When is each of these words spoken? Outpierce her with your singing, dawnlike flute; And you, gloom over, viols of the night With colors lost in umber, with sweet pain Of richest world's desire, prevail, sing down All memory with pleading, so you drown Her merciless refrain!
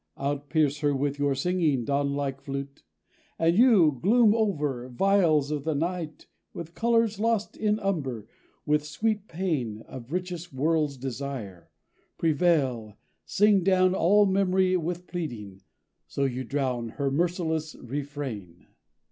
Outpierce 0.19 0.79
her 0.79 0.95
with 0.95 1.19
your 1.19 1.35
singing, 1.35 1.85
dawnlike 1.85 2.41
flute; 2.41 2.81
And 3.37 3.55
you, 3.55 3.99
gloom 4.01 4.33
over, 4.33 4.89
viols 4.89 5.51
of 5.51 5.63
the 5.63 5.75
night 5.75 6.25
With 6.55 6.73
colors 6.73 7.19
lost 7.19 7.55
in 7.55 7.79
umber, 7.79 8.27
with 8.65 8.83
sweet 8.83 9.27
pain 9.27 9.83
Of 9.83 10.11
richest 10.11 10.51
world's 10.51 10.97
desire, 10.97 11.69
prevail, 12.17 12.97
sing 13.25 13.61
down 13.63 13.93
All 13.93 14.25
memory 14.25 14.75
with 14.75 15.05
pleading, 15.05 15.61
so 16.07 16.25
you 16.25 16.45
drown 16.45 16.89
Her 16.97 17.11
merciless 17.11 17.75
refrain! 17.75 18.65